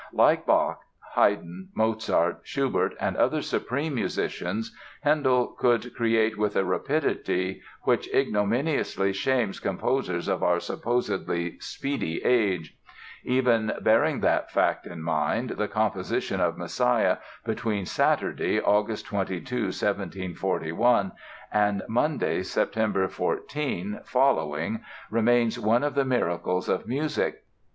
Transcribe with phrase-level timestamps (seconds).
[0.13, 0.81] Like Bach,
[1.13, 9.13] Haydn, Mozart, Schubert and other supreme musicians Handel could create with a rapidity which ignominiously
[9.13, 12.75] shames composers of our supposedly "speedy" age.
[13.23, 21.11] Even bearing that fact in mind, the composition of "Messiah" between Saturday, August 22, 1741,
[21.53, 24.81] and Monday, September 14, following
[25.11, 27.43] remains one of the miracles of music.